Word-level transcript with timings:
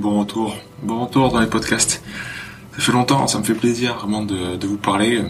bon 0.00 0.18
retour, 0.18 0.56
bon 0.82 1.04
retour 1.04 1.30
dans 1.30 1.40
les 1.40 1.46
podcasts. 1.46 2.02
Ça 2.74 2.80
fait 2.80 2.92
longtemps, 2.92 3.26
ça 3.26 3.38
me 3.38 3.44
fait 3.44 3.54
plaisir 3.54 3.96
vraiment 3.96 4.22
de, 4.22 4.66
vous 4.66 4.78
parler. 4.78 5.22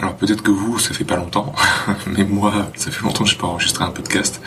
Alors 0.00 0.16
peut-être 0.16 0.42
que 0.42 0.50
vous, 0.50 0.78
ça 0.78 0.92
fait 0.92 1.04
pas 1.04 1.16
longtemps, 1.16 1.52
mais 2.06 2.24
moi, 2.24 2.52
ça 2.74 2.90
fait 2.90 3.02
longtemps 3.02 3.24
que 3.24 3.30
je 3.30 3.34
n'ai 3.34 3.40
pas 3.40 3.46
enregistré 3.46 3.84
un 3.84 3.90
podcast. 3.90 4.40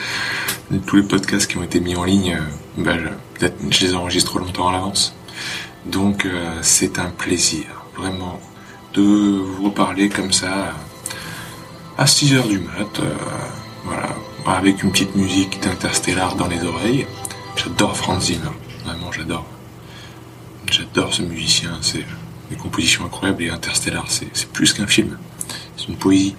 Tous 0.86 0.98
les 0.98 1.04
podcasts 1.04 1.50
qui 1.50 1.58
ont 1.58 1.64
été 1.64 1.80
mis 1.80 1.96
en 1.96 2.04
ligne, 2.04 2.38
bah, 2.78 2.94
je, 3.40 3.48
je 3.70 3.86
les 3.86 3.96
enregistre 3.96 4.40
longtemps 4.40 4.70
à 4.70 4.74
l'avance. 4.74 5.16
Donc 5.86 6.26
euh, 6.26 6.60
c'est 6.62 7.00
un 7.00 7.10
plaisir, 7.10 7.66
vraiment, 7.98 8.40
de 8.94 9.02
vous 9.02 9.66
reparler 9.66 10.10
comme 10.10 10.32
ça 10.32 10.74
à 11.98 12.08
6 12.08 12.34
heures 12.36 12.48
du 12.48 12.60
mat, 12.60 13.00
euh, 13.00 13.14
voilà, 13.86 14.10
avec 14.46 14.84
une 14.84 14.92
petite 14.92 15.16
musique 15.16 15.62
d'Interstellar 15.62 16.36
dans 16.36 16.48
les 16.48 16.64
oreilles. 16.64 17.08
J'adore 17.56 17.96
Franz 17.96 18.26
Zimmer, 18.26 18.52
vraiment 18.86 19.12
j'adore. 19.12 19.46
J'adore 20.72 21.14
ce 21.14 21.22
musicien, 21.22 21.78
c'est 21.82 22.06
des 22.50 22.56
compositions 22.56 23.04
incroyables 23.04 23.44
et 23.44 23.50
Interstellar, 23.50 24.06
c'est 24.10 24.50
plus 24.54 24.72
qu'un 24.72 24.88
film, 24.88 25.18
c'est 25.76 25.90
une 25.90 25.98
poésie. 25.98 26.34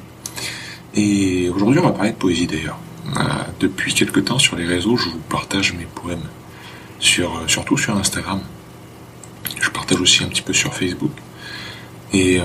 Et 0.94 1.50
aujourd'hui 1.50 1.80
on 1.80 1.84
va 1.84 1.92
parler 1.92 2.12
de 2.12 2.16
poésie 2.16 2.46
d'ailleurs. 2.46 2.78
Euh, 3.14 3.20
depuis 3.60 3.92
quelque 3.92 4.20
temps 4.20 4.38
sur 4.38 4.56
les 4.56 4.64
réseaux, 4.64 4.96
je 4.96 5.10
vous 5.10 5.18
partage 5.18 5.74
mes 5.74 5.84
poèmes, 5.84 6.24
sur, 6.98 7.36
euh, 7.36 7.46
surtout 7.46 7.76
sur 7.76 7.94
Instagram. 7.94 8.40
Je 9.60 9.68
partage 9.68 10.00
aussi 10.00 10.24
un 10.24 10.28
petit 10.28 10.40
peu 10.40 10.54
sur 10.54 10.72
Facebook. 10.72 11.12
Et, 12.14 12.36
et 12.36 12.38
euh, 12.38 12.44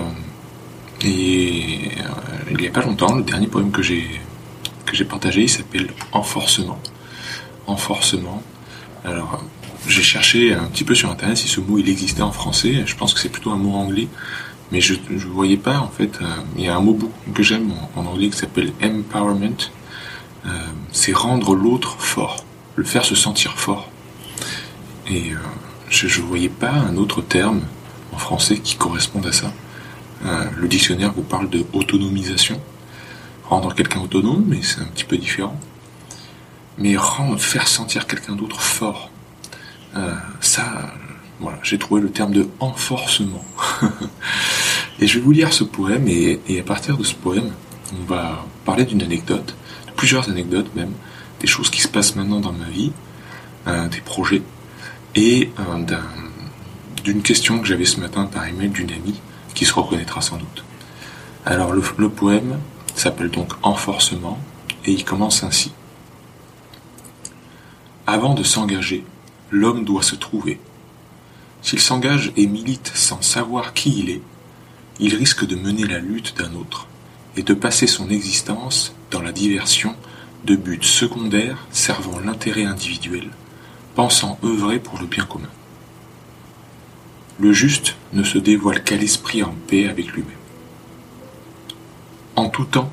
il 2.52 2.58
n'y 2.58 2.67
a 2.67 2.72
pas 2.72 2.81
longtemps, 2.81 3.16
le 3.16 3.23
dernier 3.23 3.48
poème 3.48 3.72
que 3.72 3.81
j'ai 3.81 4.20
que 4.86 4.95
j'ai 4.95 5.06
partagé, 5.06 5.44
il 5.44 5.50
s'appelle 5.50 5.89
Enforcement. 6.11 6.80
Enforcement. 7.67 8.44
Alors, 9.06 9.42
j'ai 9.86 10.02
cherché 10.02 10.53
un 10.53 10.66
petit 10.66 10.83
peu 10.83 10.95
sur 10.95 11.09
internet 11.09 11.38
si 11.38 11.47
ce 11.47 11.59
mot 11.59 11.78
il 11.78 11.89
existait 11.89 12.22
en 12.22 12.31
français. 12.31 12.83
Je 12.86 12.95
pense 12.95 13.14
que 13.14 13.20
c'est 13.20 13.30
plutôt 13.30 13.52
un 13.52 13.58
mot 13.58 13.75
anglais, 13.75 14.08
mais 14.72 14.81
je 14.81 14.95
ne 15.09 15.17
voyais 15.20 15.58
pas 15.58 15.80
en 15.80 15.89
fait. 15.89 16.20
euh, 16.22 16.25
il 16.58 16.66
y 16.66 16.67
a 16.67 16.75
un 16.75 16.80
mot 16.80 16.97
que 17.33 17.44
j'aime 17.44 17.72
en, 17.95 18.05
anglais 18.05 18.30
qui 18.30 18.38
s'appelle 18.38 18.73
empowerment. 18.83 19.70
Euh, 20.45 20.50
c'est 20.92 21.14
rendre 21.14 21.55
l'autre 21.55 21.95
fort, 22.00 22.44
le 22.75 22.83
faire 22.83 23.05
se 23.05 23.16
sentir 23.16 23.58
fort. 23.58 23.89
Et 25.09 25.31
euh, 25.31 25.38
je 25.89 26.22
ne 26.22 26.25
voyais 26.25 26.50
pas 26.50 26.72
un 26.72 26.98
autre 26.98 27.22
terme 27.22 27.61
en 28.14 28.17
français 28.17 28.58
qui 28.58 28.75
corresponde 28.75 29.25
à 29.28 29.31
ça. 29.31 29.53
Le 30.58 30.67
dictionnaire 30.67 31.14
vous 31.14 31.22
parle 31.22 31.48
de 31.48 31.64
autonomisation, 31.73 32.59
rendre 33.48 33.75
quelqu'un 33.75 34.00
autonome, 34.02 34.45
mais 34.48 34.64
c'est 34.64 34.81
un 34.81 34.86
petit 34.86 35.03
peu 35.03 35.16
différent. 35.16 35.58
Mais 36.80 36.95
faire 37.38 37.67
sentir 37.67 38.08
quelqu'un 38.08 38.33
d'autre 38.33 38.59
fort, 38.59 39.11
euh, 39.98 40.14
ça, 40.42 40.92
voilà, 41.40 41.58
j'ai 41.64 41.78
trouvé 41.78 42.02
le 42.02 42.09
terme 42.12 42.31
de 42.31 42.48
enforcement. 42.59 43.44
et 45.00 45.08
je 45.08 45.20
vais 45.20 45.23
vous 45.26 45.31
lire 45.31 45.54
ce 45.54 45.64
poème, 45.64 46.08
et, 46.08 46.39
à 46.59 46.64
partir 46.64 46.98
de 46.98 47.04
ce 47.04 47.14
poème, 47.16 47.52
on 47.99 48.05
va 48.05 48.45
parler 48.66 48.86
d'une 48.86 49.02
anecdote, 49.02 49.55
de 49.88 49.92
plusieurs 49.94 50.30
anecdotes 50.30 50.73
même, 50.76 50.92
des 51.39 51.48
choses 51.48 51.70
qui 51.70 51.82
se 51.82 51.88
passent 51.88 52.16
maintenant 52.16 52.39
dans 52.39 52.52
ma 52.54 52.66
vie, 52.70 52.92
euh, 53.67 53.88
des 53.88 54.02
projets, 54.02 54.42
et 55.16 55.49
euh, 55.60 55.82
d'un- 55.83 56.02
d'une 57.04 57.21
question 57.21 57.60
que 57.60 57.66
j'avais 57.67 57.86
ce 57.86 58.00
matin 58.00 58.26
par 58.26 58.45
email 58.48 58.70
d'une 58.70 58.92
amie 58.92 59.20
qui 59.54 59.66
se 59.66 59.73
reconnaîtra 59.73 60.21
sans 60.21 60.38
doute. 60.38 60.64
Alors 61.45 61.71
le 61.73 62.10
poème 62.10 62.60
s'appelle 62.95 63.30
donc 63.30 63.54
Enforcement, 63.64 64.38
et 64.86 64.92
il 64.92 65.05
commence 65.05 65.44
ainsi. 65.44 65.71
Avant 68.05 68.33
de 68.33 68.44
s'engager, 68.44 69.04
l'homme 69.52 69.85
doit 69.85 70.03
se 70.03 70.15
trouver. 70.15 70.59
S'il 71.61 71.80
s'engage 71.80 72.31
et 72.37 72.47
milite 72.47 72.91
sans 72.95 73.21
savoir 73.21 73.73
qui 73.73 73.99
il 73.99 74.09
est, 74.09 74.21
il 74.99 75.15
risque 75.15 75.45
de 75.45 75.55
mener 75.55 75.85
la 75.85 75.99
lutte 75.99 76.37
d'un 76.37 76.53
autre 76.55 76.87
et 77.35 77.43
de 77.43 77.53
passer 77.53 77.87
son 77.87 78.09
existence 78.09 78.93
dans 79.11 79.21
la 79.21 79.31
diversion 79.31 79.95
de 80.45 80.55
buts 80.55 80.80
secondaires 80.81 81.67
servant 81.71 82.19
l'intérêt 82.19 82.65
individuel, 82.65 83.30
pensant 83.95 84.39
œuvrer 84.43 84.80
pour 84.80 84.99
le 84.99 85.05
bien 85.05 85.25
commun. 85.25 85.49
Le 87.39 87.53
juste 87.53 87.95
ne 88.14 88.23
se 88.23 88.37
dévoile 88.37 88.83
qu'à 88.83 88.97
l'esprit 88.97 89.43
en 89.43 89.53
paix 89.67 89.87
avec 89.87 90.08
lui-même. 90.14 90.31
En 92.35 92.49
tout 92.49 92.65
temps, 92.65 92.91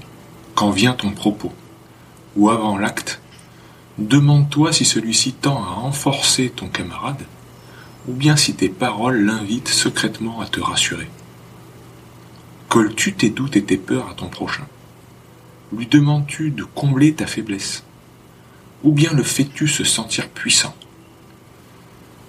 quand 0.54 0.71
vient 0.71 0.92
ton 0.92 1.10
propos, 1.12 1.53
ou 2.36 2.50
avant 2.50 2.76
l'acte, 2.76 3.21
demande-toi 3.99 4.72
si 4.72 4.84
celui-ci 4.84 5.32
tend 5.32 5.62
à 5.62 5.77
enforcer 5.81 6.50
ton 6.50 6.69
camarade, 6.69 7.25
ou 8.09 8.12
bien 8.12 8.37
si 8.37 8.55
tes 8.55 8.69
paroles 8.69 9.25
l'invitent 9.25 9.69
secrètement 9.69 10.41
à 10.41 10.47
te 10.47 10.60
rassurer. 10.60 11.09
Colles-tu 12.69 13.12
tes 13.15 13.31
doutes 13.31 13.56
et 13.56 13.65
tes 13.65 13.77
peurs 13.77 14.09
à 14.10 14.15
ton 14.15 14.28
prochain? 14.28 14.66
Lui 15.72 15.87
demandes-tu 15.87 16.50
de 16.50 16.65
combler 16.65 17.15
ta 17.15 17.27
faiblesse? 17.27 17.84
Ou 18.83 18.93
bien 18.93 19.12
le 19.12 19.22
fais-tu 19.22 19.69
se 19.69 19.84
sentir 19.84 20.28
puissant? 20.28 20.75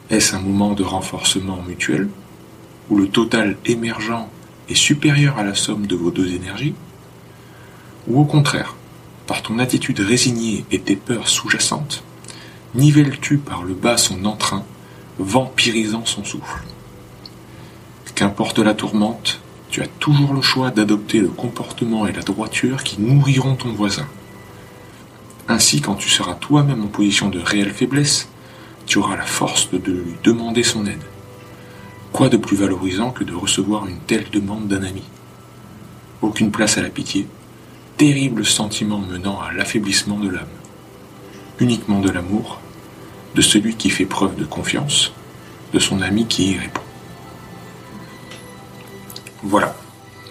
Est-ce 0.10 0.36
un 0.36 0.40
moment 0.40 0.74
de 0.74 0.84
renforcement 0.84 1.62
mutuel, 1.68 2.10
où 2.90 2.98
le 2.98 3.10
total 3.10 3.58
émergent 3.66 4.30
est 4.70 4.76
supérieur 4.76 5.40
à 5.40 5.44
la 5.44 5.56
somme 5.56 5.88
de 5.88 5.96
vos 5.96 6.12
deux 6.12 6.34
énergies? 6.34 6.76
Ou 8.08 8.22
au 8.22 8.26
contraire, 8.26 8.76
par 9.28 9.42
ton 9.42 9.60
attitude 9.60 10.00
résignée 10.00 10.66
et 10.72 10.80
tes 10.80 10.96
peurs 10.96 11.28
sous-jacentes, 11.28 12.04
nivelles-tu 12.76 13.38
par 13.38 13.64
le 13.64 13.74
bas 13.74 13.98
son 13.98 14.26
entrain, 14.26 14.64
vampirisant 15.20 16.06
son 16.06 16.24
souffle 16.24 16.64
Qu'importe 18.14 18.60
la 18.60 18.74
tourmente, 18.74 19.42
tu 19.70 19.82
as 19.82 19.88
toujours 19.88 20.34
le 20.34 20.42
choix 20.42 20.72
d'adopter 20.72 21.20
le 21.20 21.28
comportement 21.28 22.08
et 22.08 22.14
la 22.14 22.22
droiture 22.22 22.84
qui 22.84 23.02
nourriront 23.02 23.56
ton 23.56 23.74
voisin. 23.74 24.08
Ainsi, 25.48 25.82
quand 25.82 25.96
tu 25.96 26.10
seras 26.10 26.36
toi-même 26.36 26.84
en 26.84 26.88
position 26.88 27.30
de 27.30 27.40
réelle 27.40 27.74
faiblesse, 27.74 28.30
tu 28.86 29.00
auras 29.00 29.18
la 29.18 29.26
force 29.26 29.70
de 29.72 29.92
lui 29.92 30.16
demander 30.24 30.64
son 30.64 30.86
aide. 30.86 31.04
Quoi 32.14 32.30
de 32.30 32.38
plus 32.38 32.56
valorisant 32.56 33.12
que 33.12 33.24
de 33.24 33.34
recevoir 33.34 33.86
une 33.88 34.00
telle 34.00 34.30
demande 34.32 34.68
d'un 34.68 34.84
ami? 34.84 35.04
Aucune 36.22 36.52
place 36.52 36.78
à 36.78 36.82
la 36.82 36.90
pitié, 36.90 37.28
terrible 37.98 38.46
sentiment 38.46 39.00
menant 39.00 39.40
à 39.40 39.52
l'affaiblissement 39.52 40.20
de 40.20 40.30
l'âme. 40.30 40.48
Uniquement 41.60 42.00
de 42.00 42.10
l'amour, 42.10 42.60
de 43.36 43.42
celui 43.42 43.76
qui 43.76 43.90
fait 43.90 44.06
preuve 44.06 44.36
de 44.36 44.46
confiance, 44.46 45.14
de 45.74 45.80
son 45.80 46.02
ami 46.02 46.26
qui 46.26 46.52
y 46.52 46.58
répond. 46.58 46.82
Voilà. 49.44 49.76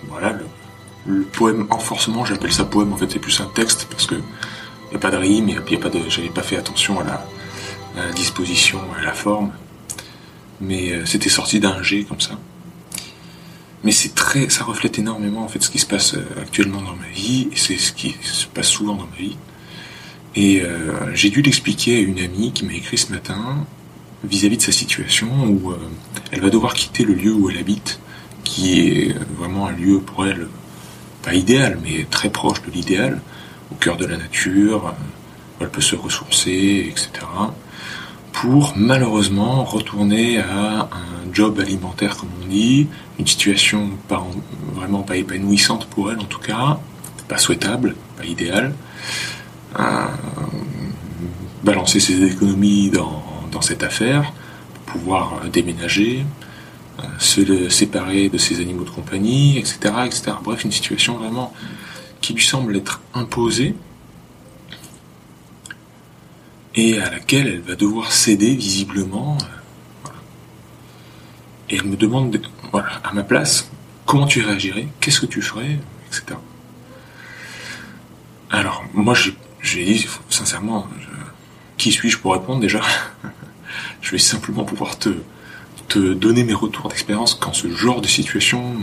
Voilà 0.09 0.33
le, 0.33 0.47
le 1.07 1.23
poème 1.23 1.67
Enforcement, 1.71 2.25
j'appelle 2.25 2.53
ça 2.53 2.65
poème, 2.65 2.93
en 2.93 2.97
fait 2.97 3.11
c'est 3.11 3.19
plus 3.19 3.41
un 3.41 3.51
texte 3.55 3.87
parce 3.91 4.07
que 4.07 4.17
n'y 4.95 4.97
a 4.97 4.99
pas 5.01 5.11
de 5.11 5.17
rime, 5.17 5.49
et 5.49 5.57
puis 5.57 5.79
j'avais 6.09 6.29
pas 6.29 6.43
fait 6.43 6.57
attention 6.57 7.01
à 7.01 7.05
la, 7.05 7.27
à 7.97 8.07
la 8.07 8.13
disposition, 8.13 8.81
à 8.99 9.03
la 9.03 9.13
forme. 9.13 9.53
Mais 10.61 10.93
euh, 10.93 11.05
c'était 11.05 11.31
sorti 11.31 11.59
d'un 11.59 11.83
G 11.83 12.05
comme 12.05 12.21
ça. 12.21 12.39
Mais 13.83 13.91
c'est 13.91 14.14
ça 14.49 14.65
reflète 14.65 14.99
énormément 14.99 15.45
en 15.45 15.49
fait 15.49 15.63
ce 15.63 15.71
qui 15.71 15.79
se 15.79 15.87
passe 15.87 16.15
euh, 16.15 16.25
actuellement 16.41 16.83
dans 16.83 16.97
ma 16.97 17.09
vie, 17.09 17.49
et 17.53 17.57
c'est 17.57 17.77
ce 17.77 17.93
qui 17.93 18.17
se 18.23 18.47
passe 18.47 18.69
souvent 18.69 18.95
dans 18.95 19.07
ma 19.07 19.17
vie. 19.17 19.37
Et 20.35 20.63
euh, 20.63 21.15
j'ai 21.15 21.31
dû 21.31 21.43
l'expliquer 21.43 21.99
à 21.99 22.01
une 22.01 22.19
amie 22.19 22.53
qui 22.53 22.65
m'a 22.65 22.75
écrit 22.75 22.99
ce 22.99 23.13
matin 23.13 23.67
vis-à-vis 24.25 24.57
de 24.57 24.63
sa 24.63 24.73
situation 24.73 25.29
où 25.47 25.71
euh, 25.71 25.79
elle 26.33 26.41
va 26.41 26.51
devoir 26.51 26.75
quitter 26.75 27.05
le 27.05 27.15
lieu 27.15 27.33
où 27.33 27.51
elle 27.51 27.59
habite, 27.59 28.01
qui 28.43 28.81
est 28.81 29.15
vraiment 29.39 29.69
un 29.69 29.73
lieu 29.73 30.01
pour 30.01 30.27
elle 30.27 30.49
pas 31.23 31.35
idéal, 31.35 31.79
mais 31.83 32.05
très 32.11 32.29
proche 32.29 32.63
de 32.63 32.71
l'idéal, 32.71 33.21
au 33.73 33.77
cœur 33.77 33.97
de 33.97 34.05
la 34.05 34.17
nature, 34.17 34.95
où 35.59 35.63
elle 35.63 35.71
peut 35.71 35.81
se 35.81 35.97
ressourcer, 35.97 36.87
etc. 36.91 37.27
Pour 38.35 38.75
malheureusement 38.77 39.65
retourner 39.65 40.39
à 40.39 40.83
un 40.93 41.33
job 41.33 41.61
alimentaire, 41.61 42.17
comme 42.17 42.29
on 42.43 42.47
dit, 42.47 42.89
une 43.19 43.27
situation 43.27 43.91
pas 44.09 44.19
en- 44.19 44.31
vraiment 44.75 45.03
pas 45.03 45.17
épanouissante 45.17 45.87
pour 45.87 46.11
elle 46.11 46.19
en 46.19 46.25
tout 46.25 46.41
cas, 46.41 46.79
pas 47.29 47.39
souhaitable, 47.39 47.95
pas 48.19 48.25
idéale. 48.25 48.75
Euh, 49.79 50.07
balancer 51.63 52.01
ses 52.01 52.23
économies 52.23 52.91
dans, 52.91 53.23
dans 53.51 53.63
cette 53.63 53.83
affaire 53.83 54.33
pouvoir 54.87 55.41
euh, 55.45 55.49
déménager, 55.49 56.25
euh, 57.01 57.03
se 57.19 57.69
séparer 57.71 58.29
de 58.29 58.39
ses 58.39 58.61
animaux 58.61 58.85
de 58.85 58.91
compagnie, 58.91 59.59
etc., 59.59 59.79
etc. 60.07 60.33
Bref, 60.43 60.65
une 60.65 60.73
situation 60.73 61.17
vraiment 61.19 61.53
qui 62.21 62.35
lui 62.35 62.45
semble 62.45 62.77
être 62.77 63.01
imposée 63.15 63.75
et 66.75 66.99
à 66.99 67.11
laquelle 67.11 67.47
elle 67.47 67.61
va 67.61 67.75
devoir 67.75 68.13
céder 68.13 68.55
visiblement. 68.55 69.39
Et 71.71 71.77
elle 71.77 71.85
me 71.85 71.97
demande, 71.97 72.41
voilà, 72.73 73.01
à 73.05 73.13
ma 73.13 73.23
place, 73.23 73.71
comment 74.07 74.27
tu 74.27 74.43
réagirais, 74.43 74.89
qu'est-ce 75.01 75.21
que 75.21 75.27
tu 75.27 75.41
ferais, 75.41 75.79
etc. 76.09 76.39
Alors, 78.51 78.85
moi, 78.93 79.15
j'ai 79.63 79.85
dit, 79.85 80.07
sincèrement, 80.29 80.87
qui 81.79 81.91
suis-je 81.91 82.19
pour 82.19 82.33
répondre 82.35 82.61
déjà 82.61 82.81
Je 84.03 84.11
vais 84.11 84.19
simplement 84.19 84.65
pouvoir 84.65 84.99
te, 84.99 85.11
te 85.89 86.13
donner 86.13 86.45
mes 86.45 86.55
retours 86.55 86.89
d'expérience 86.89 87.35
quand 87.35 87.55
ce 87.55 87.69
genre 87.69 88.01
de 88.01 88.07
situation 88.07 88.77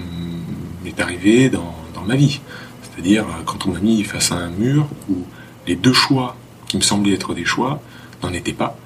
m'est 0.84 1.00
arrivé 1.00 1.50
dans, 1.50 1.76
dans 1.94 2.02
ma 2.02 2.16
vie. 2.16 2.42
C'est-à-dire 2.82 3.26
quand 3.46 3.68
on 3.68 3.72
m'a 3.72 3.80
mis 3.80 4.04
face 4.04 4.32
à 4.32 4.36
un 4.36 4.50
mur 4.50 4.88
où 5.10 5.26
les 5.68 5.76
deux 5.76 5.94
choix 5.94 6.36
qui 6.72 6.78
me 6.78 6.82
semblaient 6.82 7.14
être 7.14 7.34
des 7.34 7.44
choix 7.44 7.82
n'en 8.24 8.32
étaient 8.32 8.54
pas. 8.54 8.78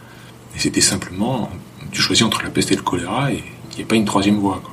Et 0.56 0.60
c'était 0.60 0.82
simplement, 0.82 1.52
tu 1.92 2.02
choisis 2.02 2.26
entre 2.26 2.42
la 2.42 2.50
peste 2.50 2.72
et 2.72 2.76
le 2.76 2.82
choléra 2.82 3.32
et 3.32 3.44
il 3.72 3.78
n'y 3.78 3.84
a 3.84 3.86
pas 3.86 3.96
une 3.96 4.06
troisième 4.06 4.38
voie. 4.38 4.64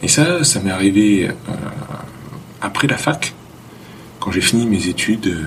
Et 0.00 0.06
ça, 0.06 0.44
ça 0.44 0.60
m'est 0.60 0.70
arrivé 0.70 1.28
euh, 1.28 1.32
après 2.62 2.86
la 2.86 2.96
fac, 2.96 3.34
quand 4.20 4.30
j'ai 4.30 4.40
fini 4.40 4.64
mes 4.64 4.86
études, 4.86 5.26
euh, 5.26 5.42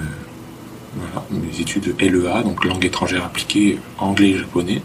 voilà, 0.94 1.26
mes 1.32 1.62
études 1.62 1.96
LEA, 2.02 2.44
donc 2.44 2.66
langue 2.66 2.84
étrangère 2.84 3.24
appliquée, 3.24 3.80
anglais 3.98 4.32
et 4.32 4.38
japonais. 4.40 4.82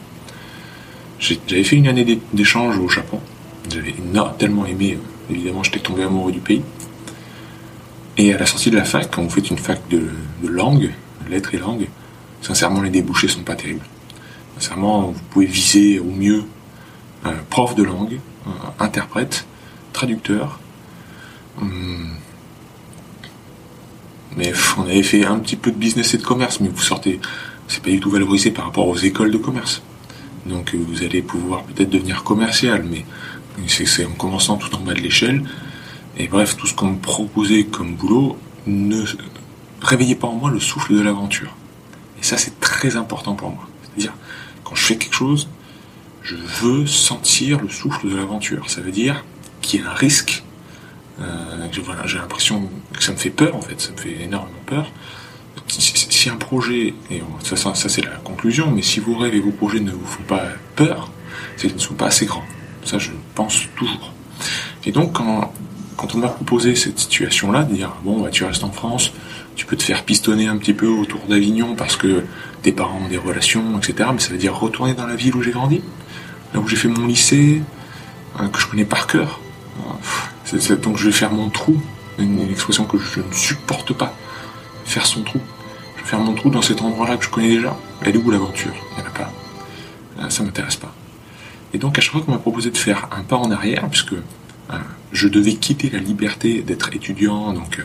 J'avais 1.19 1.65
fait 1.65 1.75
une 1.75 1.89
année 1.89 2.21
d'échange 2.33 2.79
au 2.79 2.89
Japon. 2.89 3.19
J'avais 3.73 3.95
tellement 4.39 4.67
aimé, 4.67 4.99
euh, 5.01 5.33
évidemment, 5.33 5.65
j'étais 5.65 5.81
tombé 5.81 6.05
amoureux 6.05 6.31
du 6.31 6.41
pays. 6.41 6.63
Et 8.19 8.33
à 8.33 8.39
la 8.39 8.47
sortie 8.47 8.71
de 8.71 8.77
la 8.77 8.85
fac, 8.85 9.11
quand 9.11 9.23
vous 9.23 9.31
faites 9.31 9.51
une 9.51 9.59
fac 9.59 9.81
de, 9.91 10.07
langue, 10.47 10.91
lettres 11.29 11.55
et 11.55 11.59
langues, 11.59 11.89
sincèrement, 12.43 12.81
les 12.83 12.91
débouchés 12.91 13.29
sont 13.29 13.43
pas 13.43 13.55
terribles. 13.55 13.85
Sincèrement, 14.59 15.09
vous 15.09 15.23
pouvez 15.31 15.47
viser 15.47 15.99
au 15.99 16.11
mieux 16.11 16.45
un 17.25 17.35
prof 17.51 17.75
de 17.75 17.83
langue, 17.83 18.21
interprète, 18.79 19.47
traducteur. 19.93 20.61
Hum, 21.61 22.11
mais 24.37 24.53
on 24.79 24.83
avait 24.83 25.03
fait 25.03 25.25
un 25.25 25.39
petit 25.39 25.57
peu 25.57 25.71
de 25.71 25.77
business 25.77 26.15
et 26.15 26.19
de 26.19 26.25
commerce, 26.25 26.61
mais 26.61 26.69
vous 26.69 26.83
sortez, 26.83 27.21
c'est 27.69 27.83
pas 27.83 27.91
du 27.91 28.01
tout 28.01 28.11
valorisé 28.11 28.51
par 28.51 28.65
rapport 28.67 28.89
aux 28.89 28.97
écoles 28.97 29.31
de 29.31 29.39
commerce. 29.39 29.83
Donc 30.47 30.75
euh, 30.75 30.79
vous 30.79 31.03
allez 31.03 31.23
pouvoir 31.23 31.63
peut-être 31.63 31.91
devenir 31.91 32.25
commercial, 32.25 32.85
mais 32.85 33.05
c'est 33.69 34.05
en 34.05 34.11
commençant 34.11 34.57
tout 34.57 34.75
en 34.75 34.81
bas 34.81 34.95
de 34.95 35.01
l'échelle. 35.01 35.45
Et 36.17 36.29
bref, 36.29 36.57
tout 36.57 36.67
ce 36.67 36.75
qu'on 36.75 36.91
me 36.91 36.99
proposait 36.99 37.65
comme 37.65 37.95
boulot 37.95 38.37
ne 38.67 39.05
réveillait 39.85 40.15
pas 40.15 40.29
en 40.29 40.35
moi 40.35 40.51
le 40.51 40.61
souffle 40.61 40.95
de 40.95 41.01
l'aventure. 41.01 41.55
Et 42.19 42.23
ça, 42.23 42.37
c'est 42.37 42.59
très 42.61 42.97
important 42.97 43.35
pour 43.35 43.51
moi. 43.51 43.69
C'est-à-dire, 43.83 44.15
quand 44.65 44.75
je 44.75 44.85
fais 44.85 44.97
quelque 44.97 45.15
chose, 45.15 45.49
je 46.23 46.37
veux 46.37 46.87
sentir 46.87 47.61
le 47.61 47.69
souffle 47.69 48.09
de 48.09 48.17
l'aventure. 48.17 48.71
Ça 48.71 48.81
veut 48.81 48.93
dire 48.93 49.25
qu'il 49.61 49.81
y 49.81 49.85
a 49.85 49.91
un 49.91 49.95
risque. 49.95 50.43
Euh, 51.21 51.69
voilà, 51.85 52.07
j'ai 52.07 52.19
l'impression 52.19 52.69
que 52.93 53.03
ça 53.03 53.13
me 53.13 53.17
fait 53.17 53.31
peur, 53.31 53.55
en 53.55 53.61
fait. 53.61 53.81
Ça 53.81 53.93
me 53.93 53.97
fait 53.97 54.23
énormément 54.23 54.59
peur. 54.67 54.91
Si, 55.69 56.29
un 56.29 56.37
projet, 56.37 56.95
et 57.11 57.23
ça, 57.43 57.57
ça, 57.57 57.75
ça 57.75 57.89
c'est 57.89 58.03
la 58.03 58.17
conclusion, 58.17 58.71
mais 58.71 58.83
si 58.83 59.01
vos 59.01 59.17
rêves 59.17 59.35
et 59.35 59.41
vos 59.41 59.51
projets 59.51 59.81
ne 59.81 59.91
vous 59.91 60.07
font 60.07 60.23
pas 60.23 60.43
peur, 60.77 61.11
c'est 61.57 61.69
qu'ils 61.69 61.77
ne 61.77 61.81
sont 61.81 61.95
pas 61.95 62.07
assez 62.07 62.27
grands. 62.27 62.45
Ça, 62.85 62.99
je 62.99 63.11
pense 63.35 63.63
toujours. 63.77 64.13
Et 64.85 64.93
donc, 64.93 65.13
quand, 65.13 65.53
quand 65.97 66.15
on 66.15 66.19
m'a 66.19 66.29
proposé 66.29 66.75
cette 66.75 66.99
situation-là, 66.99 67.65
de 67.65 67.75
dire, 67.75 67.93
bon, 68.03 68.23
bah, 68.23 68.31
tu 68.31 68.45
restes 68.45 68.65
en 68.65 68.73
France, 68.73 69.13
tu 69.57 69.67
peux 69.67 69.77
te 69.77 69.83
faire 69.83 70.05
pistonner 70.05 70.47
un 70.47 70.57
petit 70.57 70.75
peu 70.75 70.89
autour 70.89 71.21
d'Avignon 71.29 71.75
parce 71.75 71.97
que 71.97 72.25
tes 72.63 72.73
parents 72.73 73.01
ont 73.05 73.09
des 73.09 73.19
relations, 73.19 73.79
etc. 73.79 74.11
Mais 74.13 74.21
ça 74.21 74.31
veut 74.31 74.39
dire 74.39 74.59
retourner 74.59 74.95
dans 74.95 75.07
la 75.07 75.17
ville 75.17 75.35
où 75.37 75.43
j'ai 75.43 75.53
grandi, 75.53 75.83
là 76.53 76.61
où 76.61 76.69
j'ai 76.69 76.77
fait 76.77 76.89
mon 76.89 77.07
lycée, 77.07 77.63
euh, 78.41 78.49
que 78.49 78.59
je 78.59 78.67
connais 78.67 78.85
par 78.85 79.07
cœur. 79.07 79.41
donc 80.83 80.97
je 80.97 81.07
vais 81.07 81.13
faire 81.13 81.33
mon 81.33 81.51
trou, 81.51 81.81
une, 82.19 82.41
expression 82.51 82.85
que 82.85 82.99
je 82.99 83.21
ne 83.21 83.33
supporte 83.33 83.93
pas. 83.93 84.15
Faire 84.85 85.07
son 85.07 85.23
trou. 85.23 85.41
Je 85.97 86.03
vais 86.03 86.09
faire 86.09 86.21
mon 86.21 86.35
trou 86.35 86.51
dans 86.51 86.63
cet 86.63 86.83
endroit-là 86.83 87.17
que 87.17 87.25
je 87.25 87.31
connais 87.31 87.49
déjà. 87.49 87.77
Elle 88.03 88.17
est 88.17 88.19
où 88.19 88.31
l'aventure? 88.31 88.73
Il 88.93 89.03
n'y 89.03 89.03
en 89.03 89.07
a 89.07 89.11
pas. 89.11 89.33
Euh, 90.21 90.31
ça 90.31 90.43
m'intéresse 90.43 90.77
pas. 90.77 90.93
Et 91.73 91.79
donc 91.79 91.99
à 91.99 92.01
chaque 92.01 92.13
fois 92.13 92.23
qu'on 92.23 92.33
m'a 92.33 92.39
proposé 92.39 92.71
de 92.71 92.77
faire 92.77 93.09
un 93.13 93.23
pas 93.23 93.37
en 93.37 93.51
arrière, 93.51 93.89
puisque 93.89 94.13
euh, 94.15 94.79
je 95.13 95.29
devais 95.29 95.55
quitter 95.55 95.91
la 95.91 95.99
liberté 95.99 96.63
d'être 96.63 96.95
étudiant, 96.95 97.53
donc 97.53 97.81